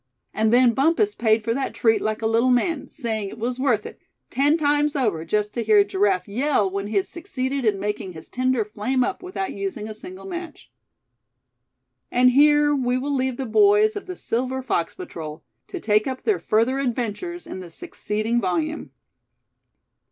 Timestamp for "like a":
2.01-2.25